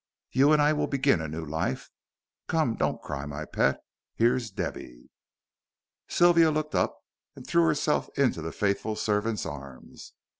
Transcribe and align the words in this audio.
You 0.31 0.51
and 0.51 0.59
I 0.59 0.73
will 0.73 0.87
begin 0.87 1.21
a 1.21 1.27
new 1.27 1.45
life. 1.45 1.91
Come, 2.47 2.73
don't 2.75 2.99
cry, 3.03 3.27
my 3.27 3.45
pet. 3.45 3.83
Here's 4.15 4.49
Debby." 4.49 5.11
Sylvia 6.07 6.49
looked 6.49 6.73
up, 6.73 6.97
and 7.35 7.45
threw 7.45 7.65
herself 7.65 8.09
into 8.17 8.41
the 8.41 8.51
faithful 8.51 8.95
servant's 8.95 9.45
arms. 9.45 10.13